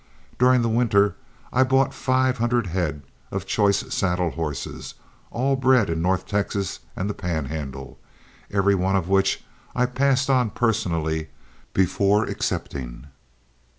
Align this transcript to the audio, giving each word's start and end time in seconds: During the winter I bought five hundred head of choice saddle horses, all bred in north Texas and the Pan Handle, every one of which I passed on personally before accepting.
During 0.39 0.63
the 0.63 0.67
winter 0.67 1.15
I 1.53 1.63
bought 1.63 1.93
five 1.93 2.39
hundred 2.39 2.65
head 2.65 3.03
of 3.29 3.45
choice 3.45 3.83
saddle 3.93 4.31
horses, 4.31 4.95
all 5.29 5.55
bred 5.55 5.91
in 5.91 6.01
north 6.01 6.25
Texas 6.25 6.79
and 6.95 7.07
the 7.07 7.13
Pan 7.13 7.45
Handle, 7.45 7.99
every 8.49 8.73
one 8.73 8.95
of 8.95 9.09
which 9.09 9.43
I 9.75 9.85
passed 9.85 10.27
on 10.27 10.49
personally 10.49 11.29
before 11.73 12.25
accepting. 12.25 13.09